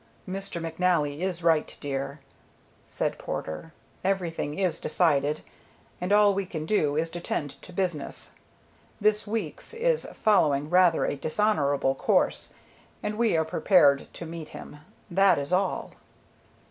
"Mr. 0.27 0.59
McNally 0.59 1.19
is 1.19 1.43
right, 1.43 1.77
dear," 1.79 2.21
said 2.87 3.19
Porter. 3.19 3.71
"Everything 4.03 4.57
is 4.57 4.79
decided, 4.79 5.41
and 6.01 6.11
all 6.11 6.33
we 6.33 6.43
can 6.47 6.65
do 6.65 6.95
is 6.95 7.07
to 7.11 7.19
tend 7.19 7.51
to 7.61 7.71
business. 7.71 8.31
This 8.99 9.27
Weeks 9.27 9.75
is 9.75 10.07
following 10.15 10.71
rather 10.71 11.05
a 11.05 11.15
dishonorable 11.15 11.93
course, 11.93 12.51
and 13.03 13.15
we 13.15 13.37
are 13.37 13.45
prepared 13.45 14.11
to 14.13 14.25
meet 14.25 14.49
him; 14.49 14.77
that 15.11 15.37
is 15.37 15.53
all." 15.53 15.91